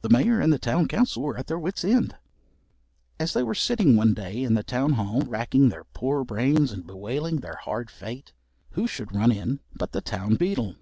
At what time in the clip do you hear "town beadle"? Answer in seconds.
10.00-10.76